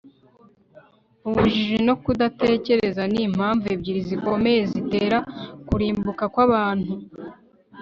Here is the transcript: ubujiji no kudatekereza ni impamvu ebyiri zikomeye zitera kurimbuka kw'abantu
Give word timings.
ubujiji 1.27 1.77
no 1.87 1.95
kudatekereza 2.03 3.03
ni 3.11 3.19
impamvu 3.27 3.65
ebyiri 3.75 4.01
zikomeye 4.09 4.61
zitera 4.71 5.17
kurimbuka 5.67 6.23
kw'abantu 6.33 6.93